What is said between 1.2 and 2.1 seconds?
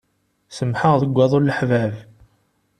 n leḥbab.